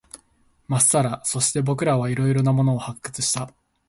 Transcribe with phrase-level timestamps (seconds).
[0.67, 1.21] まっさら。
[1.25, 3.53] そして、僕らは色々なものを発掘した。